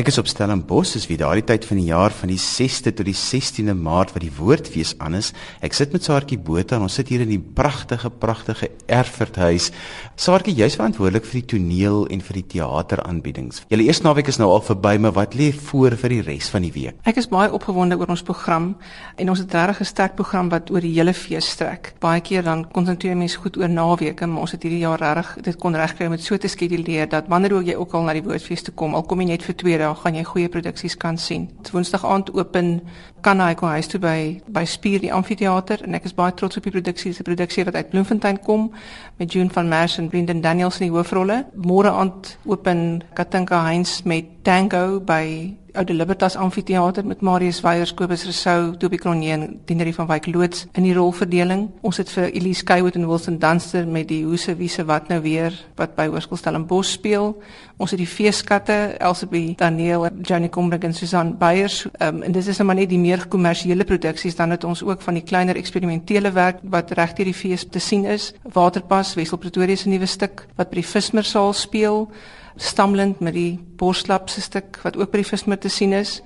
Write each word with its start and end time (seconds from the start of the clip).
Ek 0.00 0.08
is 0.08 0.16
op 0.16 0.30
Stellenbosch, 0.30 0.94
dis 0.96 1.04
wie 1.10 1.18
daardie 1.20 1.42
tyd 1.44 1.66
van 1.68 1.76
die 1.76 1.90
jaar 1.90 2.14
van 2.16 2.30
die 2.32 2.38
6de 2.40 2.94
tot 2.96 3.04
die 3.04 3.12
16de 3.12 3.74
Maart 3.76 4.14
wat 4.14 4.22
die 4.24 4.32
Woordfees 4.32 4.94
aan 4.96 5.18
is. 5.18 5.26
Ek 5.60 5.74
sit 5.76 5.92
met 5.92 6.06
Saartjie 6.06 6.38
Botha 6.40 6.78
en 6.78 6.86
ons 6.86 6.94
sit 6.96 7.10
hier 7.12 7.20
in 7.20 7.28
die 7.28 7.42
pragtige 7.58 8.08
pragtige 8.08 8.70
Erfurthuis. 8.88 9.66
Saartjie, 10.16 10.54
jy's 10.56 10.78
verantwoordelik 10.78 11.26
vir 11.28 11.40
die 11.42 11.48
toneel 11.52 12.06
en 12.14 12.24
vir 12.24 12.38
die 12.38 12.44
teateraanbiedings. 12.54 13.60
Julle 13.68 13.84
eerste 13.90 14.06
naweek 14.06 14.30
is 14.32 14.38
nou 14.40 14.48
al 14.54 14.64
verby, 14.64 14.94
maar 15.04 15.12
wat 15.18 15.36
lê 15.36 15.50
voor 15.52 15.98
vir 16.00 16.14
die 16.14 16.22
res 16.30 16.48
van 16.54 16.64
die 16.64 16.72
week? 16.72 16.96
Ek 17.04 17.20
is 17.20 17.28
baie 17.28 17.52
opgewonde 17.52 18.00
oor 18.00 18.14
ons 18.16 18.24
program 18.24 18.70
en 19.20 19.34
ons 19.34 19.44
het 19.44 19.52
regtig 19.52 19.84
'n 19.84 19.90
sterk 19.92 20.16
program 20.16 20.48
wat 20.48 20.72
oor 20.72 20.80
die 20.80 20.94
hele 20.96 21.12
fees 21.12 21.50
strek. 21.50 21.92
Baie 22.00 22.22
keer 22.22 22.42
dan 22.42 22.64
konsentreer 22.72 23.16
mense 23.16 23.36
goed 23.36 23.60
oor 23.60 23.68
naweke, 23.68 24.26
maar 24.26 24.48
ons 24.48 24.56
het 24.56 24.62
hierdie 24.62 24.80
jaar 24.80 24.98
regtig 24.98 25.44
dit 25.44 25.60
kon 25.60 25.76
regkry 25.76 26.06
om 26.06 26.16
dit 26.16 26.24
so 26.24 26.36
te 26.38 26.48
skeduleer 26.48 27.08
dat 27.08 27.28
wanneer 27.28 27.52
ook 27.52 27.66
jy 27.66 27.74
ook 27.74 27.92
al 27.92 28.02
na 28.02 28.12
die 28.12 28.24
Woordfees 28.24 28.62
toe 28.62 28.74
kom, 28.74 28.94
al 28.94 29.02
kom 29.02 29.20
jy 29.20 29.26
net 29.26 29.42
vir 29.42 29.54
2 29.54 29.78
dae 29.78 29.89
gaan 29.94 30.14
jy 30.14 30.24
goeie 30.24 30.48
produksies 30.48 30.96
kan 30.96 31.18
sien. 31.18 31.48
Woensdag 31.72 32.04
aand 32.04 32.32
open 32.32 32.80
kan 33.20 33.40
hy 33.40 33.54
kom 33.54 33.68
huis 33.68 33.88
toe 33.90 34.00
by 34.00 34.40
by 34.48 34.64
Spier 34.64 35.00
die 35.00 35.12
amfitheater 35.12 35.82
en 35.84 35.94
ek 35.94 36.08
is 36.08 36.16
baie 36.16 36.34
trots 36.34 36.56
op 36.56 36.64
die 36.64 36.72
produksie, 36.72 37.12
die 37.12 37.26
produksie 37.26 37.64
wat 37.68 37.76
uit 37.76 37.90
Bloemfontein 37.90 38.40
kom 38.46 38.70
met 39.18 39.32
June 39.32 39.50
van 39.50 39.68
Merwe 39.68 39.98
en 39.98 40.08
Brendan 40.08 40.40
Daniels 40.40 40.80
in 40.80 40.88
die 40.88 40.96
hoofrolle. 40.96 41.44
Môre 41.54 41.92
aand 41.92 42.36
open 42.46 43.02
Katinka 43.14 43.62
Heinz 43.64 44.02
met 44.04 44.24
Tango 44.42 45.00
by 45.00 45.56
Oude 45.72 45.94
Libertas 45.94 46.36
Amfitheater 46.36 47.04
met 47.06 47.20
Marius 47.20 47.60
Weyers, 47.60 47.94
Kobus 47.94 48.24
Rousseau, 48.24 48.76
Toby 48.76 48.96
Cronje 48.96 49.32
en 49.32 49.60
Dinerie 49.64 49.94
van 49.94 50.06
Wyk 50.06 50.26
loods 50.26 50.66
in 50.72 50.82
die 50.82 50.94
rolverdeling. 50.94 51.68
Ons 51.86 52.00
het 52.00 52.10
vir 52.10 52.30
Elise 52.30 52.64
Skywood 52.64 52.96
en 52.98 53.06
Wilson 53.08 53.38
Dunster 53.38 53.86
met 53.88 54.08
die 54.08 54.24
Hoese 54.24 54.56
Wiese 54.56 54.84
wat 54.88 55.08
nou 55.08 55.20
weer 55.22 55.54
wat 55.78 55.94
by 55.98 56.08
Hoërskool 56.10 56.40
Stellenbosch 56.40 56.94
speel. 56.96 57.34
Ons 57.76 57.94
het 57.94 58.00
die 58.02 58.08
feeskatte 58.08 58.78
Elsabie 58.98 59.54
Daniel, 59.58 60.08
Johnny 60.22 60.48
Combrink 60.48 60.84
en 60.84 60.94
Susan 60.94 61.36
Beyers. 61.38 61.84
Um, 62.02 62.22
en 62.22 62.32
dis 62.32 62.50
is 62.50 62.58
nou 62.58 62.66
maar 62.70 62.80
net 62.80 62.90
die 62.90 63.00
meer 63.00 63.26
kommersiële 63.30 63.86
produksies 63.88 64.36
dan 64.36 64.56
het 64.56 64.64
ons 64.64 64.82
ook 64.82 65.02
van 65.06 65.20
die 65.20 65.24
kleiner 65.26 65.56
eksperimentele 65.56 66.32
werk 66.36 66.60
wat 66.62 66.90
regdeur 66.98 67.30
die 67.30 67.36
fees 67.36 67.68
te 67.68 67.78
sien 67.78 68.04
is. 68.04 68.32
Waterpas, 68.42 69.14
Wessel 69.14 69.38
Pretoria 69.38 69.76
se 69.76 69.88
nuwe 69.88 70.10
stuk 70.10 70.46
wat 70.56 70.70
by 70.70 70.82
die 70.82 70.90
Vismersaal 70.90 71.54
speel. 71.56 72.06
Stamland 72.60 73.20
met 73.24 73.34
die 73.34 73.58
Borslap 73.76 74.28
se 74.28 74.40
stuk 74.44 74.80
wat 74.84 74.96
ook 75.00 75.10
by 75.10 75.22
die 75.22 75.30
Vismer 75.30 75.58
te 75.58 75.70
sien 75.72 75.94
is 75.96 76.18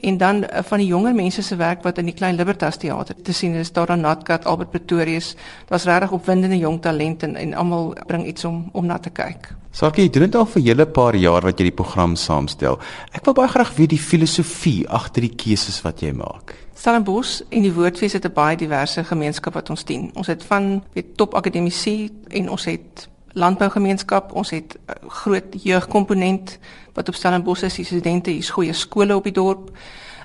en 0.00 0.16
dan 0.16 0.42
uh, 0.44 0.62
van 0.64 0.80
die 0.80 0.88
jonger 0.88 1.14
mense 1.14 1.42
se 1.42 1.56
werk 1.56 1.82
wat 1.84 1.98
in 1.98 2.08
die 2.08 2.14
Klein 2.16 2.36
Libertas 2.36 2.78
teater 2.80 3.16
te 3.22 3.32
sien 3.32 3.54
is 3.60 3.72
daar 3.72 3.92
aan 3.92 4.00
Natkat 4.00 4.46
Albert 4.46 4.70
Pretorius 4.70 5.34
daar's 5.68 5.84
regtig 5.84 6.12
opwindende 6.16 6.58
jong 6.58 6.80
talente 6.80 7.26
en, 7.26 7.36
en 7.36 7.54
almal 7.54 7.94
bring 8.06 8.26
iets 8.26 8.44
om 8.44 8.68
om 8.72 8.86
na 8.86 8.98
te 8.98 9.10
kyk. 9.10 9.50
Sakie, 9.76 10.06
jy 10.06 10.12
doen 10.12 10.24
dit 10.24 10.36
al 10.40 10.46
vir 10.48 10.62
julle 10.64 10.86
paar 10.88 11.16
jaar 11.20 11.44
wat 11.44 11.58
jy 11.60 11.66
die 11.68 11.76
program 11.76 12.14
saamstel. 12.16 12.78
Ek 13.12 13.26
wil 13.28 13.34
baie 13.36 13.50
graag 13.52 13.74
weet 13.76 13.92
die 13.92 14.00
filosofie 14.00 14.86
agter 14.88 15.26
die 15.26 15.34
keuses 15.36 15.82
wat 15.84 16.00
jy 16.00 16.14
maak. 16.16 16.54
Stellenbosch 16.76 17.42
en 17.50 17.66
die 17.66 17.74
Woordfees 17.76 18.16
het 18.16 18.24
'n 18.24 18.32
baie 18.32 18.56
diverse 18.56 19.04
gemeenskap 19.04 19.52
wat 19.54 19.70
ons 19.70 19.84
dien. 19.84 20.08
Ons 20.14 20.32
het 20.32 20.44
van 20.44 20.82
weet 20.94 21.16
top 21.16 21.34
akademici 21.34 22.10
en 22.28 22.48
ons 22.50 22.64
het 22.64 23.08
landbougemeenskap, 23.36 24.32
ons 24.32 24.50
het 24.50 24.78
'n 24.86 25.08
groot 25.08 25.44
jeugkomponent 25.62 26.58
wat 26.92 27.08
op 27.08 27.14
Stellenbosch 27.14 27.62
is, 27.62 27.74
die 27.74 27.84
studente, 27.84 28.30
hier's 28.30 28.50
goeie 28.50 28.72
skole 28.72 29.16
op 29.16 29.22
die 29.22 29.32
dorp. 29.32 29.70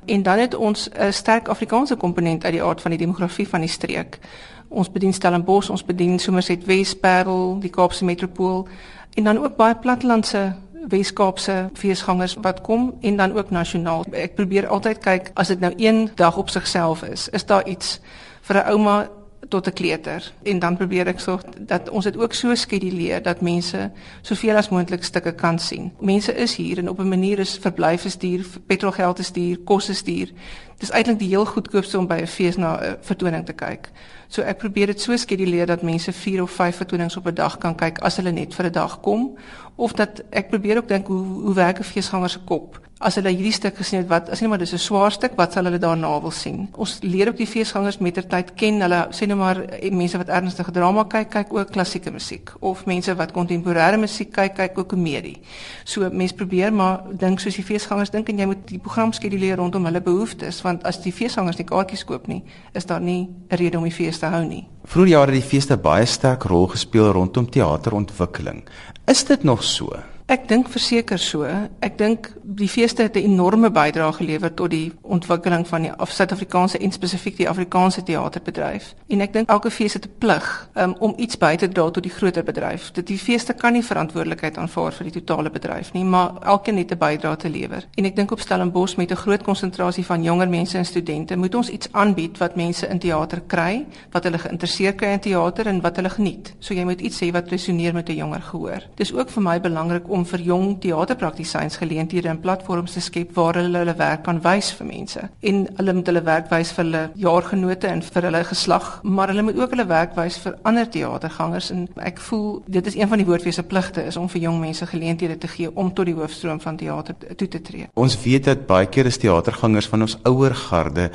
En 0.05 0.23
dan 0.23 0.37
het 0.37 0.55
ons 0.55 0.89
'n 0.89 1.11
sterk 1.11 1.47
Afrikaanse 1.47 1.95
komponent 1.95 2.43
uit 2.43 2.53
die 2.53 2.63
aard 2.63 2.81
van 2.81 2.91
die 2.91 2.99
demografie 2.99 3.47
van 3.47 3.59
die 3.59 3.69
streek. 3.69 4.19
Ons 4.67 4.91
bedien 4.91 5.13
Stellenbosch, 5.13 5.69
ons 5.69 5.85
bedien 5.85 6.19
Somerset 6.19 6.65
Wesparel, 6.65 7.59
die 7.59 7.69
Kaapse 7.69 8.05
metropool 8.05 8.67
en 9.13 9.23
dan 9.23 9.43
ook 9.43 9.55
baie 9.55 9.75
plattelandse 9.75 10.55
Weskaapse 10.87 11.69
feesgangers 11.73 12.37
wat 12.41 12.61
kom 12.61 12.93
en 13.01 13.15
dan 13.17 13.37
ook 13.37 13.49
nasionaal. 13.49 14.05
Ek 14.11 14.35
probeer 14.35 14.67
altyd 14.67 14.97
kyk 14.97 15.31
as 15.33 15.47
dit 15.47 15.59
nou 15.59 15.73
een 15.77 16.09
dag 16.15 16.37
op 16.37 16.49
sigself 16.49 17.03
is, 17.03 17.29
is 17.29 17.45
daar 17.45 17.67
iets 17.67 17.99
vir 18.41 18.55
'n 18.55 18.69
ouma 18.69 19.09
tot 19.51 19.67
'n 19.67 19.73
kleuter 19.73 20.31
en 20.43 20.59
dan 20.59 20.77
probeer 20.77 21.07
ek 21.07 21.19
sorg 21.19 21.41
dat 21.59 21.89
ons 21.89 22.03
dit 22.03 22.17
ook 22.17 22.33
so 22.33 22.55
skeduleer 22.55 23.21
dat 23.21 23.41
mense 23.41 23.91
soveel 24.21 24.55
as 24.55 24.69
moontlik 24.69 25.03
stukke 25.03 25.31
kan 25.31 25.59
sien. 25.59 25.91
Mense 25.99 26.35
is 26.35 26.55
hier 26.55 26.77
en 26.77 26.89
op 26.89 26.99
'n 26.99 27.07
manier 27.07 27.39
is 27.39 27.57
verblyf 27.61 28.05
is 28.05 28.17
duur, 28.17 28.45
petrolgeld 28.65 29.19
is 29.19 29.31
duur, 29.31 29.57
kos 29.63 29.89
is 29.89 30.03
duur. 30.03 30.29
Dis 30.77 30.89
eintlik 30.89 31.19
die 31.19 31.27
heel 31.27 31.45
goedkoopste 31.45 31.97
om 31.97 32.07
by 32.07 32.19
'n 32.21 32.27
fees 32.27 32.55
na 32.57 32.79
'n 32.79 32.97
vertoning 33.01 33.45
te 33.45 33.53
kyk. 33.53 33.89
So 34.27 34.41
ek 34.41 34.57
probeer 34.57 34.85
dit 34.85 35.01
so 35.01 35.15
skeduleer 35.15 35.65
dat 35.65 35.81
mense 35.81 36.11
4 36.11 36.41
of 36.41 36.51
5 36.51 36.75
vertonings 36.75 37.17
op 37.17 37.27
'n 37.27 37.33
dag 37.33 37.57
kan 37.57 37.75
kyk 37.75 37.99
as 37.99 38.15
hulle 38.15 38.31
net 38.31 38.55
vir 38.55 38.65
'n 38.65 38.71
dag 38.71 38.99
kom 38.99 39.37
of 39.81 39.93
dat 39.97 40.21
ek 40.29 40.51
probeer 40.53 40.77
ook 40.77 40.87
dink 40.87 41.07
hoe 41.09 41.23
hoe 41.47 41.53
werk 41.53 41.79
'n 41.79 41.83
feesganger 41.83 42.29
se 42.29 42.39
kop? 42.45 42.79
As 43.01 43.15
hulle 43.15 43.31
hierdie 43.33 43.51
stuk 43.53 43.77
gesien 43.77 43.99
het 43.99 44.09
wat 44.09 44.29
as 44.29 44.41
nie 44.41 44.49
maar 44.49 44.59
dis 44.59 44.73
'n 44.73 44.77
swaar 44.77 45.11
stuk 45.11 45.31
wat 45.35 45.53
sal 45.53 45.63
hulle 45.63 45.79
daarna 45.79 46.21
wil 46.21 46.31
sien? 46.31 46.69
Ons 46.77 46.99
leer 47.01 47.27
ook 47.27 47.37
die 47.37 47.47
feesgangers 47.47 47.97
mettertyd 47.97 48.53
ken. 48.53 48.81
Hulle 48.81 49.07
sê 49.09 49.25
nou 49.27 49.37
maar 49.37 49.57
eh, 49.57 49.91
mense 49.91 50.17
wat 50.17 50.29
ernstige 50.29 50.71
drama 50.71 51.03
kyk 51.03 51.29
kyk 51.29 51.53
ook 51.53 51.71
klassieke 51.71 52.11
musiek. 52.11 52.53
Of 52.59 52.85
mense 52.85 53.15
wat 53.15 53.31
kontemporêre 53.31 53.97
musiek 53.97 54.31
kyk 54.31 54.55
kyk 54.55 54.77
ook 54.77 54.87
komedie. 54.87 55.41
So 55.83 56.09
mense 56.11 56.35
probeer 56.35 56.73
maar 56.73 57.01
dink 57.11 57.39
soos 57.39 57.55
die 57.55 57.63
feesgangers 57.63 58.11
dink 58.11 58.29
en 58.29 58.37
jy 58.37 58.45
moet 58.45 58.67
die 58.67 58.79
program 58.79 59.11
skeduleer 59.13 59.57
rondom 59.57 59.85
hulle 59.85 60.01
behoeftes 60.01 60.61
want 60.61 60.83
as 60.83 61.01
die 61.01 61.11
feesgangers 61.11 61.57
nie 61.57 61.65
kaartjies 61.65 62.05
koop 62.05 62.27
nie 62.27 62.43
is 62.73 62.85
daar 62.85 63.01
nie 63.01 63.29
'n 63.49 63.55
rede 63.55 63.77
om 63.77 63.83
die 63.83 63.91
fees 63.93 64.19
te 64.19 64.25
hou 64.25 64.45
nie. 64.45 64.67
Vroeër 64.85 65.07
jare 65.07 65.31
het 65.31 65.41
die 65.41 65.49
feeste 65.49 65.77
baie 65.77 66.05
sterk 66.05 66.43
rol 66.43 66.67
gespeel 66.67 67.11
rondom 67.11 67.49
teaterontwikkeling 67.49 68.63
is 69.05 69.25
dit 69.25 69.43
nog 69.43 69.63
so 69.63 69.95
Ek 70.31 70.45
dink 70.47 70.69
verseker 70.71 71.19
so. 71.19 71.43
Ek 71.83 71.97
dink 71.99 72.29
die 72.41 72.69
feeste 72.71 73.03
het 73.03 73.17
'n 73.17 73.33
enorme 73.33 73.69
bydrae 73.69 74.13
gelewer 74.13 74.53
tot 74.53 74.69
die 74.69 74.91
ontwikkeling 75.01 75.67
van 75.67 75.81
die 75.81 75.91
Suid-Afrikaanse 75.97 76.77
en 76.77 76.91
spesifiek 76.91 77.37
die 77.37 77.49
Afrikaanse 77.49 78.03
teaterbedryf. 78.03 78.95
En 79.07 79.21
ek 79.21 79.33
dink 79.33 79.49
elke 79.49 79.71
fees 79.71 79.93
het 79.93 80.05
'n 80.05 80.11
plig 80.17 80.69
um, 80.75 80.95
om 80.99 81.13
iets 81.17 81.37
by 81.37 81.55
te 81.55 81.67
dra 81.67 81.89
tot 81.89 82.03
die 82.03 82.11
groter 82.11 82.43
bedryf. 82.43 82.91
Dit 82.91 83.07
die 83.07 83.17
feeste 83.17 83.53
kan 83.53 83.73
nie 83.73 83.83
verantwoordelikheid 83.83 84.57
aanvaar 84.57 84.93
vir 84.93 85.11
die 85.11 85.21
totale 85.21 85.49
bedryf 85.49 85.93
nie, 85.93 86.03
maar 86.03 86.31
elkeen 86.41 86.77
het 86.77 86.91
'n 86.91 86.97
bydrae 86.97 87.35
te 87.35 87.49
lewer. 87.49 87.87
En 87.95 88.05
ek 88.05 88.15
dink 88.15 88.31
op 88.31 88.39
Stellenbosch 88.39 88.95
met 88.97 89.11
'n 89.11 89.15
groot 89.15 89.43
konsentrasie 89.43 90.05
van 90.05 90.23
jonger 90.23 90.49
mense 90.49 90.77
en 90.77 90.85
studente, 90.85 91.35
moet 91.35 91.55
ons 91.55 91.69
iets 91.69 91.87
aanbied 91.91 92.37
wat 92.37 92.55
mense 92.55 92.87
in 92.87 92.99
teater 92.99 93.41
kry, 93.47 93.85
wat 94.11 94.23
hulle 94.23 94.37
geïnteresseerd 94.37 94.95
kry 94.95 95.07
in 95.07 95.19
teater 95.19 95.67
en 95.67 95.81
wat 95.81 95.95
hulle 95.95 96.09
geniet. 96.09 96.53
So 96.59 96.73
jy 96.73 96.83
moet 96.83 97.01
iets 97.01 97.23
sê 97.23 97.31
wat 97.31 97.49
resoneer 97.49 97.93
met 97.93 98.09
'n 98.09 98.15
jonger 98.15 98.41
gehoor. 98.41 98.83
Dis 98.95 99.13
ook 99.13 99.29
vir 99.29 99.43
my 99.43 99.61
belangrik 99.61 100.09
om 100.09 100.20
vir 100.25 100.43
jong 100.45 100.79
teaterpraktisyns 100.83 101.77
geleenthede 101.81 102.29
en 102.31 102.39
platforms 102.39 102.93
te 102.93 103.01
skep 103.01 103.33
waar 103.35 103.59
hulle 103.59 103.77
hulle 103.77 103.95
werk 103.97 104.23
kan 104.23 104.41
wys 104.43 104.71
vir 104.77 104.87
mense. 104.87 105.23
En 105.39 105.63
hulle 105.77 105.93
moet 105.93 106.11
hulle 106.11 106.23
werk 106.27 106.49
wys 106.51 106.73
vir 106.75 106.85
hulle 106.85 107.03
jaargenote 107.15 107.87
en 107.87 108.01
vir 108.01 108.27
hulle 108.29 108.43
geslag, 108.43 108.89
maar 109.03 109.33
hulle 109.33 109.45
moet 109.47 109.59
ook 109.59 109.75
hulle 109.75 109.87
werk 109.89 110.15
wys 110.19 110.37
vir 110.43 110.57
ander 110.67 110.89
teatergangers 110.89 111.71
en 111.71 111.87
ek 111.97 112.21
voel 112.27 112.61
dit 112.67 112.87
is 112.87 112.99
een 112.99 113.11
van 113.11 113.21
die 113.21 113.27
woordfees 113.27 113.59
se 113.61 113.63
pligte 113.63 114.05
is 114.05 114.17
om 114.17 114.29
vir 114.29 114.45
jong 114.47 114.59
mense 114.61 114.85
geleenthede 114.85 115.37
te 115.37 115.47
gee 115.47 115.71
om 115.75 115.93
tot 115.93 116.05
die 116.05 116.17
hoofstroom 116.17 116.61
van 116.61 116.77
teater 116.77 117.15
toe 117.35 117.47
te 117.47 117.61
tree. 117.61 117.89
Ons 117.93 118.17
weet 118.23 118.45
dat 118.49 118.67
baie 118.67 118.89
keer 118.91 119.09
is 119.11 119.19
teatergangers 119.21 119.89
van 119.91 120.07
ons 120.07 120.17
ouer 120.29 120.55
garde. 120.67 121.09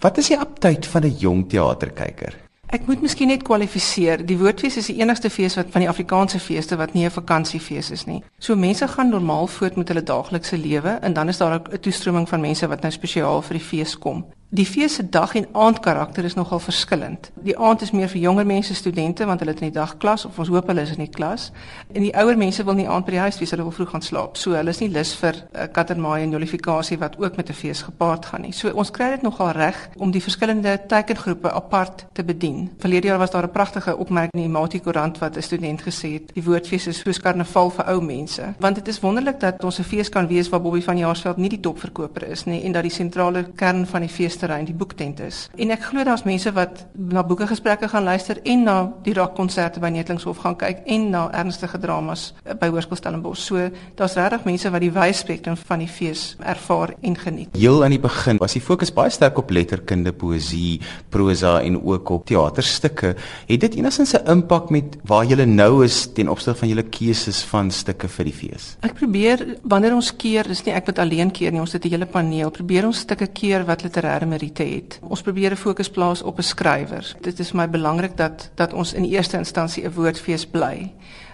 Wat 0.00 0.18
is 0.18 0.30
die 0.32 0.38
aptyd 0.38 0.86
van 0.86 1.04
'n 1.04 1.16
jong 1.18 1.48
teaterkyker? 1.48 2.49
Ek 2.70 2.84
moet 2.86 3.00
miskien 3.02 3.26
net 3.26 3.42
kwalifiseer. 3.42 4.20
Die 4.22 4.36
Woordfees 4.38 4.76
is 4.78 4.86
die 4.92 5.00
enigste 5.02 5.26
fees 5.30 5.56
wat 5.58 5.72
van 5.74 5.82
die 5.82 5.88
Afrikaanse 5.90 6.38
feeste 6.38 6.76
wat 6.78 6.92
nie 6.94 7.04
'n 7.04 7.10
vakansiefees 7.10 7.90
is 7.90 8.04
nie. 8.06 8.22
So 8.38 8.54
mense 8.54 8.88
gaan 8.88 9.08
normaal 9.10 9.46
voort 9.46 9.76
met 9.76 9.88
hulle 9.88 10.02
daaglikse 10.02 10.58
lewe 10.58 10.98
en 11.02 11.12
dan 11.12 11.28
is 11.28 11.38
daar 11.38 11.58
'n 11.58 11.80
toestroming 11.80 12.28
van 12.28 12.40
mense 12.40 12.68
wat 12.68 12.80
nou 12.80 12.92
spesiaal 12.92 13.42
vir 13.42 13.56
die 13.58 13.66
fees 13.66 13.98
kom. 13.98 14.24
Die 14.52 14.66
fees 14.66 14.94
se 14.94 15.08
dag 15.08 15.34
en 15.34 15.46
aand 15.52 15.78
karakter 15.80 16.24
is 16.24 16.34
nogal 16.34 16.58
verskillend. 16.58 17.30
Die 17.34 17.58
aand 17.58 17.82
is 17.82 17.92
meer 17.94 18.08
vir 18.10 18.18
jonger 18.18 18.46
mense, 18.46 18.74
studente 18.74 19.22
want 19.24 19.38
hulle 19.38 19.52
het 19.52 19.60
in 19.62 19.68
die 19.68 19.76
dag 19.76 19.92
klas 20.02 20.24
of 20.26 20.38
ons 20.42 20.48
hoop 20.50 20.66
hulle 20.66 20.82
is 20.82 20.90
in 20.90 21.04
die 21.04 21.12
klas. 21.14 21.52
En 21.94 22.02
die 22.02 22.10
ouer 22.18 22.34
mense 22.38 22.64
wil 22.66 22.74
nie 22.74 22.88
aand 22.90 23.06
by 23.06 23.14
die 23.14 23.20
huis 23.22 23.38
wees, 23.38 23.52
hulle 23.54 23.62
wil 23.62 23.76
vroeg 23.76 23.92
gaan 23.92 24.02
slaap. 24.02 24.40
So 24.42 24.56
hulle 24.58 24.74
is 24.74 24.80
nie 24.82 24.88
lus 24.90 25.12
vir 25.20 25.38
'n 25.38 25.44
uh, 25.54 25.66
kattermaai 25.70 26.24
en 26.24 26.34
jolifikasie 26.34 26.98
wat 26.98 27.14
ook 27.18 27.36
met 27.36 27.48
'n 27.48 27.54
fees 27.54 27.82
gepaard 27.82 28.26
gaan 28.26 28.42
nie. 28.42 28.52
So 28.52 28.72
ons 28.74 28.90
kry 28.90 29.10
dit 29.10 29.22
nogal 29.22 29.52
reg 29.52 29.88
om 29.96 30.10
die 30.10 30.22
verskillende 30.22 30.80
teikengroepe 30.86 31.52
apart 31.52 32.06
te 32.12 32.24
bedien. 32.24 32.70
Verlede 32.78 33.06
jaar 33.06 33.18
was 33.18 33.30
daar 33.30 33.44
'n 33.44 33.50
pragtige 33.50 33.96
opmerking 33.96 34.34
in 34.42 34.50
die 34.50 34.58
Mati 34.58 34.80
Koerant 34.80 35.18
wat 35.18 35.36
'n 35.36 35.42
student 35.42 35.82
gesê 35.82 36.12
het: 36.12 36.34
"Die 36.34 36.42
woordfees 36.42 36.86
is 36.86 36.98
soos 36.98 37.20
karnaval 37.20 37.70
vir 37.70 37.84
ou 37.86 38.02
mense." 38.02 38.54
Want 38.58 38.74
dit 38.74 38.88
is 38.88 39.00
wonderlik 39.00 39.40
dat 39.40 39.64
ons 39.64 39.78
'n 39.78 39.84
fees 39.84 40.08
kan 40.08 40.26
wees 40.26 40.48
waar 40.48 40.60
Bobbie 40.60 40.84
van 40.84 40.98
Jaarsveld 40.98 41.36
nie 41.36 41.48
die 41.48 41.60
topverkoper 41.60 42.28
is 42.28 42.44
nie 42.44 42.64
en 42.64 42.72
dat 42.72 42.82
die 42.82 42.90
sentrale 42.90 43.44
kern 43.54 43.86
van 43.86 44.00
die 44.00 44.10
fees 44.10 44.39
feesterrein, 44.40 44.66
die 44.68 44.74
boektent 44.76 45.20
is. 45.20 45.48
En 45.60 45.72
ek 45.74 45.84
glo 45.90 46.04
daar's 46.06 46.24
mense 46.24 46.50
wat 46.56 46.84
na 46.94 47.22
boekegesprekke 47.26 47.88
gaan 47.90 48.06
luister 48.06 48.40
en 48.48 48.64
na 48.64 48.76
die 49.04 49.14
rockkonserte 49.16 49.80
by 49.82 49.90
Netlingshof 49.92 50.40
gaan 50.44 50.56
kyk 50.60 50.82
en 50.86 51.08
na 51.12 51.26
ernstige 51.36 51.78
dramas 51.80 52.30
by 52.60 52.70
Hoërskool 52.70 52.98
Stellenbosch. 52.98 53.44
So 53.44 53.68
daar's 53.98 54.16
regtig 54.18 54.46
mense 54.48 54.72
wat 54.72 54.84
die 54.84 54.92
wye 54.94 55.14
spektrum 55.16 55.58
van 55.60 55.84
die 55.84 55.90
fees 55.90 56.36
ervaar 56.40 56.94
en 57.02 57.16
geniet. 57.18 57.56
Heel 57.58 57.84
aan 57.84 57.94
die 57.94 58.00
begin 58.00 58.40
was 58.40 58.56
die 58.56 58.64
fokus 58.64 58.92
baie 58.94 59.12
sterk 59.12 59.38
op 59.40 59.52
letterkunde, 59.52 60.12
poësie, 60.16 60.80
prosa 61.12 61.58
en 61.64 61.80
ook 61.80 62.14
op 62.16 62.26
teaterstukke. 62.30 63.14
Het 63.48 63.60
dit 63.60 63.78
enigstens 63.80 64.14
'n 64.14 64.26
impak 64.30 64.70
met 64.70 64.96
waar 65.04 65.24
jy 65.24 65.44
nou 65.44 65.84
is 65.84 66.08
ten 66.12 66.28
opsigte 66.28 66.58
van 66.58 66.68
julle 66.68 66.82
keuses 66.82 67.42
van 67.42 67.70
stukke 67.70 68.08
vir 68.08 68.24
die 68.24 68.32
fees? 68.32 68.76
Ek 68.80 68.94
probeer 68.94 69.58
wanneer 69.62 69.94
ons 69.94 70.16
keer, 70.16 70.44
dis 70.44 70.64
nie 70.64 70.74
ek 70.74 70.86
wat 70.86 70.98
alleen 70.98 71.30
keer 71.30 71.52
nie, 71.52 71.60
ons 71.60 71.72
het 71.72 71.84
'n 71.84 71.90
hele 71.90 72.06
paneel. 72.06 72.50
Probeer 72.50 72.86
ons 72.86 72.98
stukke 72.98 73.26
keer 73.26 73.64
wat 73.64 73.82
literêre 73.82 74.26
meriete 74.30 74.62
het. 74.62 74.98
Ons 75.02 75.22
probeer 75.26 75.52
'n 75.52 75.56
fokus 75.56 75.90
plaas 75.90 76.22
op 76.22 76.38
'n 76.38 76.42
skrywer. 76.42 77.16
Dit 77.20 77.38
is 77.38 77.52
my 77.52 77.68
belangrik 77.68 78.16
dat 78.16 78.50
dat 78.54 78.72
ons 78.72 78.92
in 78.92 79.04
eerste 79.04 79.36
instansie 79.36 79.84
'n 79.84 79.92
woordfees 79.92 80.46
bly. 80.46 80.92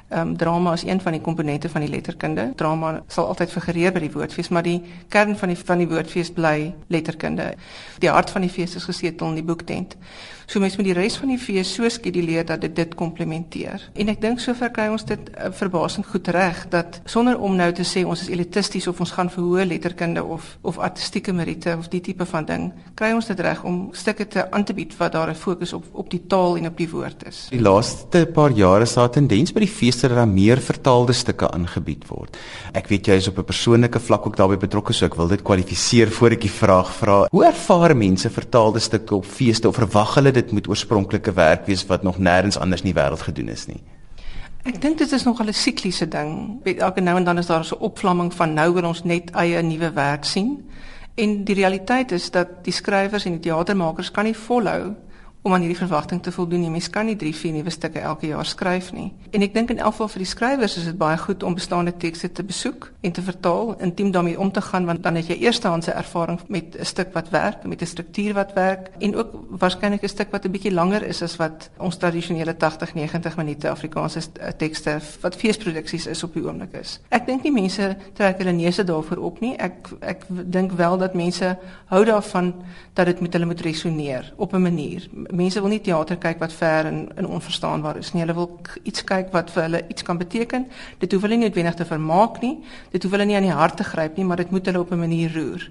Ehm 0.08 0.28
um, 0.28 0.36
drama 0.36 0.72
is 0.72 0.82
een 0.82 1.00
van 1.00 1.12
die 1.12 1.20
komponente 1.20 1.68
van 1.68 1.80
die 1.80 1.90
letterkunde. 1.90 2.52
Drama 2.56 3.02
sal 3.06 3.26
altyd 3.26 3.50
figureer 3.50 3.92
by 3.92 4.04
die 4.04 4.12
woordfees, 4.12 4.48
maar 4.48 4.62
die 4.62 4.82
kern 5.08 5.36
van 5.36 5.48
die 5.48 5.58
van 5.58 5.78
die 5.82 5.88
woordfees 5.88 6.30
bly 6.30 6.74
letterkunde. 6.86 7.54
Die 7.98 8.10
hart 8.10 8.30
van 8.30 8.40
die 8.46 8.50
fees 8.50 8.74
is 8.74 8.84
gesetel 8.84 9.28
in 9.28 9.40
die 9.40 9.44
boektent. 9.44 9.96
So 10.46 10.60
mense 10.62 10.76
met 10.78 10.86
die 10.86 10.94
res 10.94 11.16
van 11.18 11.32
die 11.32 11.40
fees 11.42 11.72
so 11.74 11.88
skeduleer 11.90 12.44
dat 12.46 12.60
dit 12.60 12.76
dit 12.76 12.94
komplementeer. 12.94 13.82
En 13.98 14.12
ek 14.12 14.20
dink 14.22 14.38
sover 14.38 14.70
kry 14.70 14.84
ons 14.94 15.02
dit 15.08 15.30
uh, 15.34 15.48
verbasend 15.50 16.06
goed 16.06 16.28
reg 16.28 16.60
dat 16.70 17.00
sonder 17.04 17.40
om 17.42 17.56
nou 17.58 17.72
te 17.74 17.82
sê 17.82 18.04
ons 18.06 18.22
is 18.22 18.30
elitisties 18.30 18.86
of 18.86 19.00
ons 19.02 19.10
gaan 19.16 19.30
vir 19.34 19.42
hoë 19.42 19.66
letterkunde 19.72 20.22
of 20.22 20.52
of 20.62 20.78
artistieke 20.78 21.34
meriete 21.34 21.74
of 21.74 21.88
die 21.90 22.00
tipe 22.00 22.28
van 22.30 22.46
ding, 22.46 22.70
kry 22.94 23.10
ons 23.16 23.26
dit 23.26 23.42
reg 23.42 23.64
om 23.66 23.88
stukke 23.90 24.28
te 24.30 24.46
aan 24.50 24.64
te 24.64 24.74
bied 24.74 24.94
wat 25.00 25.18
daar 25.18 25.30
'n 25.30 25.34
fokus 25.34 25.72
op 25.72 25.84
op 25.92 26.10
die 26.10 26.22
taal 26.26 26.56
en 26.56 26.66
op 26.66 26.76
die 26.76 26.90
woord 26.90 27.26
is. 27.26 27.48
Die 27.50 27.60
laaste 27.60 28.26
paar 28.26 28.50
jare 28.50 28.86
'n 28.86 29.10
tendens 29.10 29.52
by 29.52 29.60
die 29.60 29.74
fees 29.80 29.95
dat 30.00 30.10
daar 30.10 30.28
meer 30.28 30.60
vertaalde 30.60 31.12
stukke 31.12 31.50
aangebied 31.50 32.06
word. 32.08 32.36
Ek 32.72 32.88
weet 32.88 33.06
jy 33.06 33.14
is 33.20 33.28
op 33.28 33.38
'n 33.38 33.44
persoonlike 33.44 34.00
vlak 34.00 34.26
ook 34.26 34.36
daarbey 34.36 34.56
betrokke, 34.56 34.92
so 34.92 35.06
ek 35.06 35.14
wil 35.14 35.28
dit 35.28 35.42
kwalifiseer 35.42 36.10
voor 36.10 36.30
ek 36.30 36.40
die 36.40 36.50
vraag 36.50 36.92
vra. 36.94 37.26
Hoe 37.30 37.44
ervaar 37.44 37.96
mense 37.96 38.30
vertaalde 38.30 38.78
stukke 38.78 39.14
op 39.14 39.24
feeste 39.24 39.68
of 39.68 39.74
verwag 39.74 40.14
hulle 40.14 40.32
dit 40.32 40.52
moet 40.52 40.68
oorspronklike 40.68 41.32
werk 41.32 41.66
wees 41.66 41.86
wat 41.86 42.02
nog 42.02 42.18
nêrens 42.18 42.58
anders 42.58 42.82
in 42.82 42.92
die 42.92 43.00
wêreld 43.00 43.22
gedoen 43.22 43.48
is 43.48 43.66
nie. 43.66 43.82
Ek 44.66 44.80
dink 44.82 44.98
dit 44.98 45.12
is 45.12 45.24
nog 45.24 45.40
'n 45.40 45.52
sikliese 45.52 46.08
ding. 46.08 46.60
Elke 46.64 47.00
nou 47.00 47.16
en 47.16 47.24
dan 47.24 47.38
is 47.38 47.46
daar 47.46 47.64
so 47.64 47.76
'n 47.76 47.82
opvlamming 47.82 48.34
van 48.34 48.54
nou 48.54 48.72
wil 48.72 48.84
ons 48.84 49.04
net 49.04 49.30
eie 49.30 49.62
nuwe 49.62 49.92
werk 49.92 50.24
sien. 50.24 50.64
En 51.14 51.44
die 51.44 51.54
realiteit 51.54 52.12
is 52.12 52.30
dat 52.30 52.64
die 52.64 52.72
skrywers 52.72 53.24
en 53.24 53.38
die 53.38 53.50
teatermakers 53.50 54.10
kan 54.10 54.24
nie 54.24 54.36
volhou 54.36 54.94
om 55.46 55.54
aan 55.54 55.62
hierdie 55.62 55.78
verwagting 55.78 56.22
te 56.22 56.32
voldoen 56.34 56.64
nie. 56.64 56.70
Mens 56.74 56.88
kan 56.90 57.06
nie 57.06 57.14
3, 57.16 57.30
4 57.34 57.54
nuwe 57.54 57.70
stukke 57.70 58.02
elke 58.02 58.26
jaar 58.32 58.46
skryf 58.46 58.90
nie. 58.96 59.12
En 59.30 59.44
ek 59.46 59.54
dink 59.54 59.70
in 59.70 59.78
elk 59.78 59.94
geval 59.94 60.10
vir 60.16 60.24
die 60.24 60.28
skrywers 60.28 60.74
is 60.80 60.88
dit 60.88 60.98
baie 60.98 61.18
goed 61.22 61.44
om 61.46 61.54
bestaande 61.54 61.92
tekste 62.02 62.32
te 62.34 62.42
besoek 62.46 62.88
en 63.06 63.14
te 63.14 63.22
vertaal, 63.22 63.76
intiem 63.86 64.10
daarmee 64.10 64.40
om 64.42 64.50
te 64.52 64.62
gaan 64.64 64.88
want 64.88 65.04
dan 65.06 65.18
het 65.20 65.30
jy 65.30 65.36
eerstehandse 65.44 65.94
ervaring 65.94 66.40
met 66.50 66.74
'n 66.74 66.84
stuk 66.84 67.14
wat 67.14 67.30
werk, 67.30 67.62
met 67.64 67.82
'n 67.82 67.86
struktuur 67.86 68.34
wat 68.34 68.52
werk 68.54 68.90
en 68.98 69.16
ook 69.16 69.30
waarskynlik 69.62 70.02
'n 70.02 70.08
stuk 70.08 70.30
wat 70.30 70.44
'n 70.44 70.50
bietjie 70.50 70.72
langer 70.72 71.02
is 71.02 71.22
as 71.22 71.36
wat 71.36 71.70
ons 71.78 71.96
tradisionele 71.96 72.56
80, 72.56 72.94
90 72.94 73.36
minute 73.36 73.70
Afrikaanse 73.70 74.20
eh, 74.40 74.48
tekste 74.56 74.98
wat 75.20 75.36
feesproduksies 75.36 76.06
is 76.06 76.22
op 76.22 76.34
die 76.34 76.42
oomblik 76.42 76.72
is. 76.72 77.00
Ek 77.08 77.26
dink 77.26 77.42
nie 77.42 77.52
mense 77.52 77.96
trek 78.14 78.38
hulle 78.38 78.52
neuse 78.52 78.84
daarvoor 78.84 79.18
op 79.18 79.40
nie. 79.40 79.56
Ek 79.56 79.88
ek 80.00 80.24
dink 80.28 80.72
wel 80.72 80.98
dat 80.98 81.14
mense 81.14 81.58
hou 81.86 82.04
daarvan 82.04 82.54
dat 82.94 83.06
dit 83.06 83.20
met 83.20 83.32
hulle 83.32 83.46
moet 83.46 83.60
resoneer 83.60 84.32
op 84.36 84.52
'n 84.52 84.62
manier 84.62 85.08
mense 85.36 85.60
wil 85.60 85.72
nie 85.72 85.80
teater 85.80 86.18
kyk 86.20 86.40
wat 86.42 86.52
ver 86.52 86.88
en, 86.90 87.02
en 87.16 87.28
onverstaanbaar 87.38 88.00
is 88.00 88.12
nie. 88.12 88.22
Hulle 88.24 88.34
wil 88.34 88.48
iets 88.82 89.04
kyk 89.04 89.32
wat 89.34 89.52
vir 89.54 89.62
hulle 89.62 89.82
iets 89.92 90.06
kan 90.06 90.18
beteken. 90.18 90.66
Dit 91.02 91.12
hoef 91.12 91.26
hulle 91.26 91.36
nie 91.36 91.46
noodwendig 91.46 91.78
te 91.78 91.88
vermaak 91.88 92.40
nie. 92.44 92.56
Dit 92.92 93.04
hoef 93.04 93.12
hulle 93.16 93.28
nie 93.28 93.36
aan 93.36 93.48
die 93.48 93.54
hart 93.54 93.76
te 93.76 93.86
gryp 93.86 94.16
nie, 94.16 94.24
maar 94.24 94.40
dit 94.42 94.50
moet 94.50 94.66
hulle 94.66 94.80
op 94.80 94.92
'n 94.92 95.04
manier 95.04 95.32
roer 95.36 95.70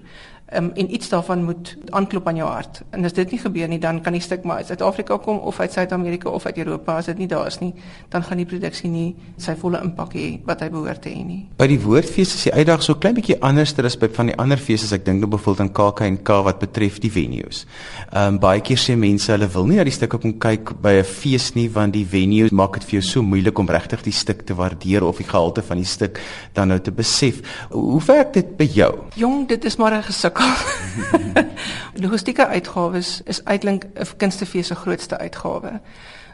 um, 0.54 0.70
en 0.74 0.94
iets 0.94 1.08
daarvan 1.08 1.44
moet 1.44 1.76
aanklop 1.90 2.28
aan 2.28 2.36
jou 2.36 2.48
hart. 2.50 2.82
En 2.90 3.04
as 3.04 3.12
dit 3.12 3.30
nie 3.30 3.40
gebeur 3.40 3.68
nie, 3.68 3.78
dan 3.82 4.00
kan 4.02 4.14
die 4.14 4.22
stuk 4.22 4.44
maar 4.44 4.62
uit 4.62 4.70
Suid-Afrika 4.70 5.18
kom 5.22 5.38
of 5.38 5.60
uit 5.60 5.72
Suid-Amerika 5.72 6.30
of 6.30 6.46
uit 6.46 6.58
Europa 6.58 6.96
as 6.96 7.10
dit 7.10 7.18
nie 7.18 7.28
daar 7.30 7.46
is 7.46 7.58
nie, 7.58 7.72
dan 8.08 8.22
gaan 8.22 8.40
die 8.40 8.46
produksie 8.46 8.90
nie 8.90 9.08
sy 9.42 9.56
volle 9.58 9.80
impak 9.82 10.14
hê 10.16 10.26
wat 10.46 10.62
hy 10.64 10.70
behoort 10.72 11.02
te 11.02 11.10
hê 11.10 11.22
nie. 11.24 11.40
By 11.58 11.68
die 11.70 11.80
woordfees 11.82 12.34
is 12.38 12.46
die 12.48 12.54
uitdag 12.54 12.84
so 12.86 12.98
klein 13.00 13.16
bietjie 13.18 13.38
anders 13.44 13.74
as 13.86 13.98
by 13.98 14.08
van 14.14 14.30
die 14.30 14.36
ander 14.42 14.58
feeste. 14.58 14.94
Ek 14.96 15.04
dink 15.06 15.20
nou 15.20 15.30
byvoorbeeld 15.30 15.66
aan 15.66 15.72
KAK&K 15.74 16.38
wat 16.46 16.62
betref 16.62 17.00
die 17.02 17.10
venues. 17.12 17.64
Ehm 18.12 18.36
um, 18.36 18.40
baie 18.46 18.60
keer 18.60 18.78
sê 18.78 18.94
mense 18.98 19.30
hulle 19.32 19.48
wil 19.50 19.66
nie 19.66 19.78
na 19.80 19.84
die 19.86 19.94
stukke 19.94 20.18
kom 20.22 20.36
kyk 20.38 20.74
by 20.82 21.00
'n 21.00 21.04
fees 21.04 21.54
nie 21.54 21.68
want 21.72 21.92
die 21.92 22.04
venue 22.04 22.48
maak 22.52 22.78
dit 22.78 22.84
vir 22.84 23.00
jou 23.00 23.02
so 23.02 23.22
moeilik 23.22 23.58
om 23.58 23.68
regtig 23.68 24.02
die 24.02 24.12
stuk 24.12 24.44
te 24.46 24.54
waardeer 24.54 25.02
of 25.04 25.18
die 25.18 25.26
gehalte 25.26 25.62
van 25.62 25.78
die 25.78 25.88
stuk 25.88 26.20
dan 26.54 26.68
nou 26.68 26.78
te 26.78 26.90
besef. 26.92 27.42
Hoe 27.70 28.00
werk 28.06 28.32
dit 28.32 28.56
by 28.56 28.64
jou? 28.64 28.92
Jong, 29.16 29.48
dit 29.48 29.64
is 29.64 29.76
maar 29.76 29.94
'n 29.94 30.02
gesuk 30.02 30.35
sukkel. 30.38 31.44
Logistieke 32.02 32.46
uitgawes 32.46 33.20
is 33.24 33.40
eintlik 33.44 33.84
'n 33.84 34.16
kunstefees 34.16 34.66
se 34.66 34.74
grootste 34.74 35.18
uitgawe. 35.18 35.80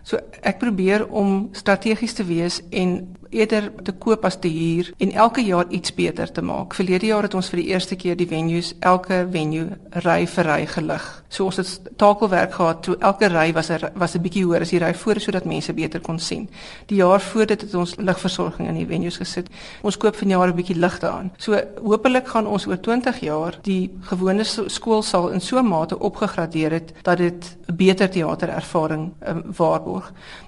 So 0.02 0.18
ek 0.40 0.58
probeer 0.58 1.06
om 1.08 1.48
strategies 1.52 2.12
te 2.12 2.24
wees 2.24 2.60
en 2.70 3.16
eerder 3.32 3.70
te 3.82 3.92
koop 3.92 4.24
as 4.28 4.36
te 4.40 4.48
huur 4.52 4.90
en 5.00 5.12
elke 5.24 5.42
jaar 5.44 5.68
iets 5.70 5.94
beter 5.94 6.32
te 6.32 6.42
maak. 6.44 6.74
Verlede 6.76 7.08
jaar 7.08 7.26
het 7.26 7.34
ons 7.34 7.48
vir 7.52 7.62
die 7.62 7.68
eerste 7.72 7.96
keer 7.96 8.16
die 8.16 8.28
venues 8.28 8.74
elke 8.80 9.22
venue 9.32 9.78
ry 10.04 10.26
vir 10.28 10.48
ry 10.48 10.60
gelig. 10.68 11.06
So 11.32 11.48
ons 11.48 11.60
het 11.60 11.92
takelwerk 12.00 12.52
gehad 12.58 12.82
toe 12.84 12.96
elke 13.00 13.30
ry 13.32 13.52
was 13.56 13.70
'n 13.70 13.92
was 13.94 14.14
'n 14.14 14.22
bietjie 14.22 14.44
hoër 14.44 14.62
as 14.62 14.70
die 14.70 14.78
ry 14.78 14.92
voor 14.94 15.20
sodat 15.20 15.44
mense 15.44 15.72
beter 15.72 16.00
kon 16.00 16.18
sien. 16.18 16.48
Die 16.86 16.96
jaar 16.96 17.20
voor 17.20 17.46
dit 17.46 17.60
het 17.60 17.74
ons 17.74 17.96
ligversorging 17.96 18.68
in 18.68 18.74
die 18.74 18.86
venues 18.86 19.16
gesit. 19.16 19.48
Ons 19.82 19.96
koop 19.96 20.16
vanjaar 20.16 20.48
'n 20.48 20.56
bietjie 20.56 20.76
ligte 20.76 21.08
aan. 21.08 21.32
So 21.38 21.60
hopelik 21.82 22.28
gaan 22.28 22.46
ons 22.46 22.66
oor 22.66 22.80
20 22.80 23.20
jaar 23.20 23.58
die 23.62 23.90
gewone 24.00 24.44
skoolsaal 24.66 25.30
in 25.30 25.40
so 25.40 25.58
'n 25.58 25.68
mate 25.68 25.98
opgegradeer 25.98 26.70
het 26.70 26.92
dat 27.02 27.18
dit 27.18 27.56
'n 27.68 27.76
beter 27.76 28.10
teaterervaring 28.10 29.12
um, 29.28 29.42
waarborg. 29.56 29.91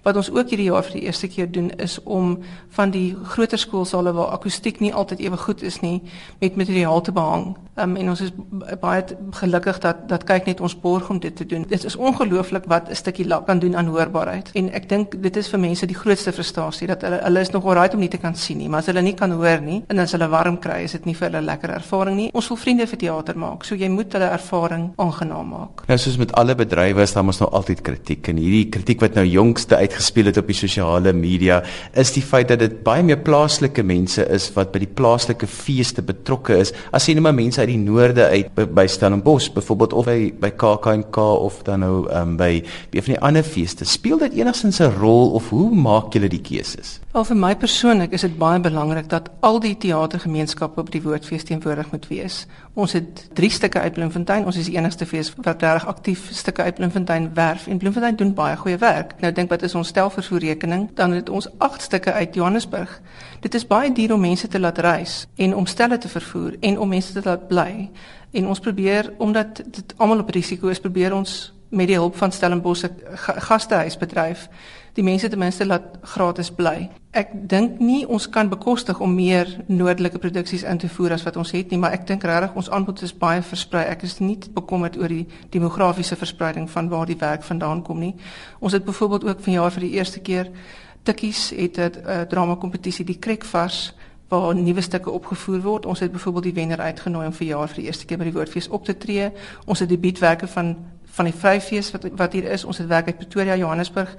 Wat 0.02 0.17
ons 0.17 0.31
ook 0.31 0.49
hierdie 0.49 0.70
jaar 0.70 0.85
vir 0.85 0.93
die 0.93 1.05
eerste 1.08 1.29
keer 1.29 1.50
doen 1.50 1.70
is 1.70 1.99
om 2.05 2.38
van 2.76 2.91
die 2.91 3.17
groter 3.35 3.58
skoolsale 3.58 4.12
waar 4.12 4.32
akoestiek 4.37 4.81
nie 4.81 4.94
altyd 4.94 5.20
ewe 5.20 5.37
goed 5.37 5.62
is 5.62 5.81
nie 5.81 6.02
met 6.41 6.56
materiaal 6.56 7.00
te 7.00 7.12
behang. 7.12 7.55
Um, 7.75 7.96
en 7.96 8.08
ons 8.12 8.20
is 8.23 8.31
baie 8.81 9.02
gelukkig 9.35 9.81
dat 9.82 10.05
dat 10.08 10.25
kyk 10.29 10.46
net 10.46 10.61
ons 10.62 10.76
borg 10.79 11.08
om 11.11 11.19
dit 11.19 11.35
te 11.37 11.46
doen. 11.46 11.64
Dit 11.69 11.85
is 11.85 11.96
ongelooflik 11.96 12.69
wat 12.70 12.88
'n 12.91 12.94
stukkie 12.94 13.26
lak 13.26 13.46
kan 13.46 13.58
doen 13.58 13.76
aan 13.76 13.87
hoorbaarheid. 13.87 14.50
En 14.55 14.73
ek 14.73 14.88
dink 14.88 15.23
dit 15.23 15.37
is 15.37 15.49
vir 15.49 15.61
mense 15.61 15.87
die 15.87 15.96
grootste 15.96 16.32
frustrasie 16.32 16.87
dat 16.87 17.02
hulle 17.02 17.19
hulle 17.23 17.41
is 17.41 17.50
nog 17.50 17.64
alright 17.64 17.94
om 17.94 18.00
nie 18.00 18.08
te 18.08 18.17
kan 18.17 18.35
sien 18.35 18.58
nie, 18.58 18.69
maar 18.69 18.79
as 18.79 18.87
hulle 18.87 19.02
nie 19.02 19.14
kan 19.14 19.31
hoor 19.31 19.61
nie 19.61 19.82
en 19.88 19.99
as 19.99 20.12
hulle 20.12 20.29
warm 20.29 20.58
kry, 20.58 20.85
is 20.85 20.93
dit 20.93 21.05
nie 21.05 21.14
vir 21.14 21.31
hulle 21.31 21.43
lekker 21.44 21.70
ervaring 21.70 22.17
nie. 22.17 22.31
Ons 22.32 22.49
wil 22.49 22.56
vriende 22.56 22.87
vir 22.87 22.99
teater 22.99 23.38
maak, 23.38 23.64
so 23.64 23.75
jy 23.75 23.88
moet 23.88 24.12
hulle 24.12 24.31
ervaring 24.31 24.93
aangenaam 24.96 25.49
maak. 25.49 25.85
Nou 25.88 25.99
soos 25.99 26.17
met 26.17 26.32
alle 26.32 26.55
bedrywe 26.55 27.02
is 27.02 27.12
daar 27.12 27.25
mos 27.25 27.41
nou 27.41 27.50
altyd 27.50 27.82
kritiek 27.82 28.29
en 28.29 28.37
hierdie 28.37 28.69
kritiek 28.69 29.00
wat 29.00 29.14
nou 29.14 29.26
jongste 29.34 29.76
uitgespeel 29.76 30.31
het 30.31 30.40
op 30.40 30.48
die 30.50 30.56
sosiale 30.56 31.12
media 31.12 31.60
is 31.92 32.12
die 32.14 32.22
feit 32.22 32.48
dat 32.52 32.62
dit 32.62 32.81
baie 32.86 33.02
meer 33.02 33.20
plaaslike 33.25 33.82
mense 33.86 34.25
is 34.34 34.48
wat 34.56 34.72
by 34.75 34.82
die 34.84 34.90
plaaslike 35.00 35.46
feeste 35.50 36.02
betrokke 36.02 36.58
is. 36.62 36.72
As 36.94 37.08
jy 37.08 37.16
net 37.19 37.26
maar 37.26 37.36
mense 37.36 37.60
uit 37.60 37.70
die 37.70 37.81
noorde 37.81 38.28
uit 38.31 38.50
by, 38.56 38.66
by 38.66 38.86
Stellenbosch 38.90 39.50
byvoorbeeld 39.55 39.93
of 39.93 40.08
by 40.10 40.32
by 40.41 40.50
KAK&K 40.50 41.19
of 41.19 41.62
dan 41.67 41.84
nou 41.84 42.05
um, 42.10 42.36
by 42.41 42.62
een 42.91 43.03
van 43.03 43.14
die 43.14 43.20
ander 43.20 43.46
feeste, 43.46 43.84
speel 43.88 44.19
dit 44.19 44.41
enigstens 44.41 44.81
'n 44.81 44.93
rol 45.00 45.32
of 45.34 45.48
hoe 45.50 45.70
maak 45.74 46.12
julle 46.12 46.29
die 46.29 46.41
keuses? 46.41 47.00
Wel 47.12 47.24
vir 47.24 47.36
my 47.36 47.56
persoonlik 47.56 48.12
is 48.12 48.20
dit 48.20 48.38
baie 48.38 48.60
belangrik 48.60 49.08
dat 49.08 49.31
al 49.41 49.60
die 49.60 49.76
teatergemeenskappe 49.76 50.81
op 50.81 50.91
die 50.91 51.03
Woordfees 51.03 51.44
teenwoordig 51.44 51.91
moet 51.91 52.08
wees. 52.08 52.46
Ons 52.74 52.93
het 52.93 53.29
3 53.38 53.50
stukke 53.50 53.81
uit 53.81 53.93
Bloemfontein. 53.93 54.44
Ons 54.44 54.56
is 54.56 54.67
die 54.67 54.76
enigste 54.76 55.06
fees 55.06 55.32
wat 55.36 55.62
reg 55.62 55.86
aktief 55.86 56.29
stukke 56.31 56.62
uit 56.62 56.74
Bloemfontein 56.74 57.31
werf 57.34 57.67
en 57.67 57.79
Bloemfontein 57.79 58.17
doen 58.17 58.34
baie 58.34 58.56
goeie 58.56 58.79
werk. 58.79 59.14
Nou 59.24 59.32
dink 59.32 59.48
wat 59.48 59.62
is 59.64 59.72
ons 59.74 59.88
stelvervoerrekening? 59.88 60.90
Dan 60.94 61.14
het 61.16 61.31
ons 61.32 61.46
8 61.58 61.82
stukke 61.82 62.12
uit 62.12 62.34
Johannesburg. 62.34 63.00
Dit 63.40 63.54
is 63.54 63.64
baie 63.66 63.93
duur 63.93 64.12
om 64.12 64.20
mense 64.20 64.48
te 64.48 64.60
laat 64.60 64.78
reis 64.78 65.26
en 65.40 65.54
om 65.56 65.66
stelle 65.66 65.98
te 65.98 66.08
vervoer 66.08 66.56
en 66.60 66.78
om 66.78 66.88
mense 66.88 67.12
te 67.12 67.22
laat 67.24 67.48
bly. 67.48 67.88
En 68.36 68.46
ons 68.46 68.60
probeer 68.60 69.12
omdat 69.19 69.62
dit 69.64 69.94
almal 69.96 70.19
op 70.19 70.28
risiko 70.28 70.69
is, 70.69 70.81
probeer 70.81 71.14
ons 71.16 71.54
met 71.74 71.90
die 71.90 71.98
hulp 71.98 72.16
van 72.16 72.32
Stellenbosch 72.32 72.81
se 72.81 72.90
gastehuisbedryf 73.48 74.48
die 74.94 75.02
mense 75.02 75.28
ten 75.28 75.38
minste 75.38 75.66
laat 75.66 75.96
gratis 76.14 76.52
bly. 76.54 76.88
Ek 77.14 77.32
dink 77.50 77.81
nie 77.82 78.04
ons 78.06 78.28
kan 78.31 78.48
bekostig 78.50 79.00
om 79.02 79.14
meer 79.14 79.48
noordelike 79.66 80.20
produksies 80.22 80.62
in 80.70 80.78
te 80.78 80.88
voer 80.88 81.16
as 81.16 81.24
wat 81.26 81.36
ons 81.40 81.50
het 81.54 81.70
nie, 81.70 81.78
maar 81.82 81.96
ek 81.96 82.06
dink 82.06 82.22
regtig 82.26 82.54
ons 82.58 82.70
aanbod 82.70 83.02
is 83.02 83.14
baie 83.19 83.43
versprei. 83.43 83.84
Ek 83.90 84.06
is 84.06 84.20
nie 84.22 84.38
bekommerd 84.54 84.98
oor 85.00 85.10
die 85.10 85.26
demografiese 85.50 86.19
verspreiding 86.19 86.70
van 86.70 86.88
waar 86.93 87.10
die 87.10 87.19
werk 87.19 87.43
vandaan 87.43 87.82
kom 87.82 88.02
nie. 88.02 88.14
Ons 88.60 88.78
het 88.78 88.86
byvoorbeeld 88.86 89.28
ook 89.31 89.43
vanjaar 89.43 89.74
vir 89.74 89.88
die 89.88 89.94
eerste 89.98 90.22
keer 90.22 90.50
Tikkies 91.04 91.50
het 91.52 91.78
'n 91.78 92.26
drama 92.28 92.56
kompetisie 92.56 93.04
die 93.04 93.19
Krekvars 93.19 93.94
waar 94.28 94.54
nuwe 94.54 94.81
stukke 94.81 95.10
opgevoer 95.10 95.60
word. 95.60 95.86
Ons 95.86 96.00
het 96.00 96.12
byvoorbeeld 96.12 96.44
die 96.44 96.54
wenner 96.54 96.81
uitgenooi 96.81 97.26
om 97.26 97.32
vir 97.32 97.46
jaar 97.46 97.69
vir 97.69 97.76
die 97.76 97.86
eerste 97.86 98.06
keer 98.06 98.19
by 98.19 98.24
die 98.24 98.32
Woordfees 98.32 98.69
op 98.69 98.84
te 98.84 98.96
tree. 98.96 99.31
Ons 99.66 99.78
het 99.78 99.88
debuutwerke 99.88 100.46
van 100.46 100.76
van 101.15 101.31
die 101.31 101.37
Vryfees 101.37 101.93
wat 101.94 102.09
wat 102.19 102.35
hier 102.37 102.51
is. 102.51 102.65
Ons 102.65 102.83
het 102.83 102.91
werk 102.91 103.06
uit 103.06 103.21
Pretoria, 103.21 103.56
Johannesburg. 103.56 104.17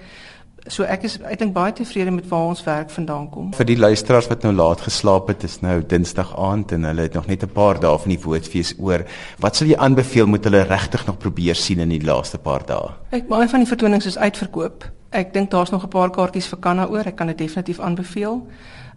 So 0.72 0.86
ek 0.90 1.04
is 1.06 1.20
ek 1.22 1.38
dink 1.38 1.54
baie 1.54 1.74
tevrede 1.78 2.10
met 2.10 2.26
waar 2.32 2.48
ons 2.50 2.64
werk 2.66 2.90
vandaan 2.90 3.28
kom. 3.30 3.52
Vir 3.54 3.68
die 3.70 3.78
luisteraars 3.78 4.30
wat 4.32 4.46
nou 4.48 4.54
laat 4.56 4.82
geslaap 4.82 5.28
het, 5.30 5.44
is 5.46 5.60
nou 5.62 5.76
Dinsdag 5.86 6.32
aand 6.42 6.74
en 6.74 6.88
hulle 6.90 7.06
het 7.06 7.14
nog 7.14 7.28
net 7.30 7.44
'n 7.44 7.54
paar 7.54 7.80
dae 7.80 7.98
van 7.98 8.10
die 8.10 8.22
woordfees 8.24 8.74
oor. 8.80 9.06
Wat 9.40 9.56
sal 9.56 9.68
jy 9.68 9.78
aanbeveel 9.78 10.26
moet 10.26 10.44
hulle 10.44 10.64
regtig 10.64 11.06
nog 11.06 11.18
probeer 11.18 11.56
sien 11.56 11.80
in 11.80 11.90
die 11.90 12.02
laaste 12.02 12.38
paar 12.38 12.66
dae? 12.66 12.96
Ek 13.12 13.28
baie 13.28 13.48
van 13.48 13.60
die 13.60 13.70
vertonings 13.70 14.06
is 14.06 14.18
uitverkoop. 14.18 14.90
Ek 15.12 15.34
dink 15.34 15.52
daar's 15.52 15.72
nog 15.72 15.84
'n 15.84 15.90
paar 15.90 16.10
kaartjies 16.10 16.48
vir 16.48 16.60
Kanna 16.60 16.88
oor. 16.88 17.06
Ek 17.06 17.16
kan 17.16 17.28
dit 17.28 17.38
definitief 17.38 17.80
aanbeveel. 17.80 18.48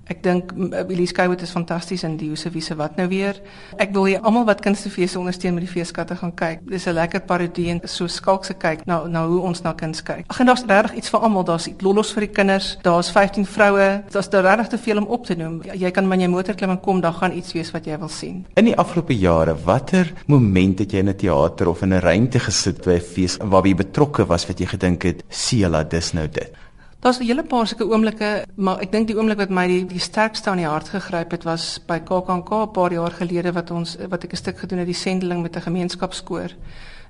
Ek 0.08 0.22
dink 0.24 0.52
Elise 0.88 1.12
Kuyt 1.12 1.42
is 1.44 1.52
fantasties 1.52 2.02
in 2.06 2.16
die 2.16 2.30
Jose 2.30 2.48
Wiese 2.54 2.74
wat 2.78 2.96
nou 2.96 3.08
weer. 3.10 3.36
Ek 3.76 3.92
wil 3.92 4.06
hier 4.08 4.22
almal 4.24 4.46
wat 4.48 4.62
kunstefees 4.64 5.16
ondersteun 5.20 5.58
met 5.58 5.66
die 5.66 5.70
feeskatte 5.70 6.16
gaan 6.16 6.32
kyk. 6.32 6.62
Dis 6.64 6.86
'n 6.88 6.94
lekker 6.96 7.20
parodie 7.20 7.68
en 7.70 7.80
so 7.84 8.06
skalkse 8.06 8.54
kyk 8.54 8.86
na 8.86 9.06
na 9.06 9.26
hoe 9.26 9.40
ons 9.40 9.62
na 9.62 9.72
kuns 9.72 10.02
kyk. 10.02 10.24
Ag 10.28 10.40
en 10.40 10.46
daar's 10.46 10.64
regtig 10.66 10.96
iets 10.96 11.10
vir 11.10 11.20
almal. 11.20 11.44
Daar's 11.44 11.68
lollos 11.80 12.12
vir 12.12 12.20
die 12.20 12.32
kinders. 12.32 12.78
Daar's 12.82 13.10
15 13.10 13.44
vroue. 13.46 14.02
Daar's 14.10 14.30
daar 14.30 14.44
regtig 14.44 14.68
te 14.68 14.78
veel 14.78 14.96
om 14.96 15.06
op 15.06 15.26
te 15.26 15.34
noem. 15.34 15.62
Jy 15.74 15.90
kan 15.90 16.08
met 16.08 16.20
jou 16.20 16.30
motor 16.30 16.54
klim 16.54 16.70
en 16.70 16.80
kom, 16.80 17.00
dan 17.00 17.14
gaan 17.14 17.32
iets 17.32 17.52
wees 17.52 17.70
wat 17.70 17.84
jy 17.84 17.98
wil 17.98 18.08
sien. 18.08 18.46
In 18.54 18.64
die 18.64 18.76
afgelope 18.76 19.18
jare, 19.18 19.54
watter 19.64 20.12
moment 20.26 20.78
het 20.78 20.92
jy 20.92 20.98
in 20.98 21.08
'n 21.08 21.16
teater 21.16 21.68
of 21.68 21.82
in 21.82 21.92
'n 21.92 22.00
ruimte 22.00 22.40
gesit 22.40 22.84
by 22.84 22.94
'n 22.94 23.00
fees 23.00 23.36
waar 23.36 23.66
jy 23.66 23.74
betrokke 23.74 24.26
was 24.26 24.46
wat 24.46 24.58
jy 24.58 24.66
gedink 24.66 25.02
het, 25.02 25.22
"Siela, 25.28 25.84
dis 25.84 26.12
nou 26.12 26.28
dit." 26.28 26.67
Daar's 27.00 27.19
'n 27.21 27.26
hele 27.26 27.45
paar 27.45 27.67
sulke 27.67 27.85
oomblikke, 27.85 28.45
maar 28.55 28.81
ek 28.81 28.90
dink 28.93 29.07
die 29.07 29.17
oomblik 29.17 29.38
wat 29.38 29.50
my 29.50 29.67
die, 29.67 29.85
die 29.87 30.00
sterkste 30.00 30.50
aan 30.50 30.57
die 30.57 30.67
hart 30.67 30.88
gegryp 30.88 31.31
het 31.31 31.45
was 31.45 31.78
by 31.87 32.00
KAKNK 32.00 32.50
'n 32.50 32.71
paar 32.73 32.93
jaar 32.93 33.11
gelede 33.11 33.52
wat 33.52 33.71
ons 33.71 33.97
wat 34.09 34.25
ek 34.25 34.33
'n 34.33 34.37
stuk 34.37 34.59
gedoen 34.59 34.78
het 34.78 34.87
die 34.87 34.95
sendeling 34.95 35.43
met 35.43 35.57
'n 35.57 35.61
gemeenskapskoor. 35.61 36.50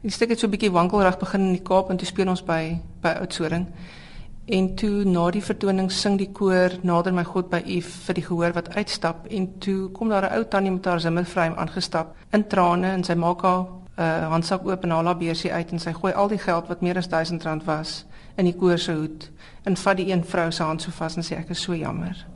Die 0.02 0.10
stuk 0.10 0.28
het 0.28 0.38
so 0.38 0.46
'n 0.46 0.50
bietjie 0.50 0.70
wankelrig 0.70 1.18
begin 1.18 1.40
in 1.40 1.52
die 1.52 1.62
Kaap 1.62 1.90
en 1.90 1.96
toe 1.96 2.06
speel 2.06 2.28
ons 2.28 2.44
by 2.44 2.80
by 3.00 3.08
Oudtshoorn. 3.08 3.66
En 4.46 4.74
toe 4.74 5.04
na 5.04 5.30
die 5.30 5.42
vertoning 5.42 5.92
sing 5.92 6.18
die 6.18 6.32
koor 6.32 6.70
Nader 6.82 7.12
my 7.12 7.24
God 7.24 7.48
by 7.48 7.62
U 7.66 7.80
vir 7.80 8.14
die 8.14 8.24
gehoor 8.24 8.52
wat 8.52 8.74
uitstap 8.74 9.26
en 9.26 9.58
toe 9.58 9.88
kom 9.88 10.08
daar 10.08 10.30
'n 10.30 10.36
ou 10.36 10.44
tannie 10.44 10.70
met 10.70 10.84
haar 10.84 11.00
simmervrym 11.00 11.54
aangestap 11.54 12.14
in 12.32 12.46
trane 12.46 12.86
en 12.86 13.04
sy 13.04 13.14
maak 13.14 13.42
haar 13.42 13.66
uh, 13.98 14.28
handsak 14.30 14.66
oop 14.66 14.84
en 14.84 14.90
haal 14.90 15.10
haar 15.10 15.18
beursie 15.18 15.52
uit 15.52 15.72
en 15.72 15.82
sy 15.82 15.92
gooi 15.92 16.12
al 16.12 16.28
die 16.28 16.38
geld 16.38 16.68
wat 16.68 16.80
meer 16.80 16.96
as 16.96 17.08
1000 17.08 17.44
rand 17.44 17.64
was 17.64 18.04
in 18.36 18.44
die 18.44 18.56
koor 18.56 18.78
se 18.78 18.94
hoed 18.94 19.30
en 19.66 19.76
vat 19.76 19.96
die 19.96 20.10
een 20.12 20.24
vrou 20.24 20.50
se 20.50 20.62
hand 20.62 20.82
so 20.82 20.94
vas 20.94 21.16
en 21.16 21.26
sê 21.26 21.38
ek 21.38 21.50
is 21.50 21.62
so 21.62 21.74
jammer. 21.76 22.26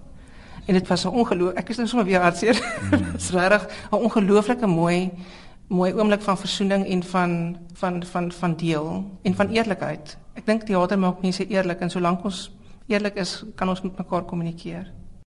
En 0.66 0.74
dit 0.74 0.88
was 0.88 1.04
'n 1.04 1.08
ongeloof 1.08 1.54
ek 1.54 1.68
is 1.68 1.76
nou 1.76 1.88
sommer 1.88 2.06
weer 2.06 2.20
hartseer. 2.20 2.54
Dit 2.90 3.22
is 3.22 3.30
regtig 3.30 3.68
'n 3.90 3.96
ongelooflike 3.96 4.66
mooi 4.66 5.10
mooi 5.68 5.92
oomblik 5.94 6.20
van 6.20 6.38
versoening 6.38 6.86
en 6.86 7.02
van 7.02 7.56
van 7.74 8.04
van 8.04 8.32
van 8.32 8.56
deel 8.56 9.04
en 9.22 9.34
van 9.34 9.48
eerlikheid. 9.48 10.16
Ek 10.34 10.46
dink 10.46 10.62
teater 10.62 10.98
maak 10.98 11.22
mense 11.22 11.46
eerlik 11.46 11.80
en 11.80 11.90
solank 11.90 12.24
ons 12.24 12.50
eerlik 12.86 13.14
is, 13.14 13.44
kan 13.54 13.68
ons 13.68 13.82
met 13.82 13.98
mekaar 13.98 14.24
kommunikeer. 14.24 15.01